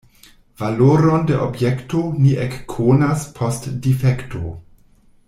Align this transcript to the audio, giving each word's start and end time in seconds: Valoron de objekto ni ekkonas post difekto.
Valoron 0.61 1.27
de 1.31 1.35
objekto 1.47 2.01
ni 2.23 2.33
ekkonas 2.47 3.27
post 3.39 3.69
difekto. 3.87 4.43